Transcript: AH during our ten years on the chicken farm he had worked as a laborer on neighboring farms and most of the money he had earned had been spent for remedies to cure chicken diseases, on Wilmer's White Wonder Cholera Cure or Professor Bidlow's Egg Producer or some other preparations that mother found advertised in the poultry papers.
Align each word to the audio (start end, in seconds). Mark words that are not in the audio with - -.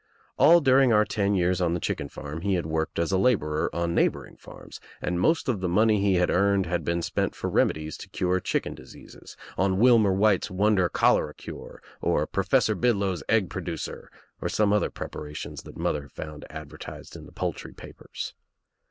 AH 0.39 0.59
during 0.61 0.91
our 0.91 1.05
ten 1.05 1.35
years 1.35 1.61
on 1.61 1.75
the 1.75 1.79
chicken 1.79 2.09
farm 2.09 2.41
he 2.41 2.55
had 2.55 2.65
worked 2.65 2.97
as 2.97 3.11
a 3.11 3.19
laborer 3.19 3.69
on 3.71 3.93
neighboring 3.93 4.35
farms 4.35 4.79
and 4.99 5.19
most 5.19 5.47
of 5.47 5.59
the 5.61 5.69
money 5.69 6.01
he 6.01 6.15
had 6.15 6.31
earned 6.31 6.65
had 6.65 6.83
been 6.83 7.03
spent 7.03 7.35
for 7.35 7.51
remedies 7.51 7.97
to 7.97 8.09
cure 8.09 8.39
chicken 8.39 8.73
diseases, 8.73 9.37
on 9.59 9.77
Wilmer's 9.77 10.17
White 10.17 10.49
Wonder 10.49 10.89
Cholera 10.89 11.35
Cure 11.35 11.83
or 12.01 12.25
Professor 12.25 12.73
Bidlow's 12.75 13.21
Egg 13.29 13.51
Producer 13.51 14.09
or 14.41 14.49
some 14.49 14.73
other 14.73 14.89
preparations 14.89 15.61
that 15.61 15.77
mother 15.77 16.09
found 16.09 16.47
advertised 16.49 17.15
in 17.15 17.27
the 17.27 17.31
poultry 17.31 17.71
papers. 17.75 18.33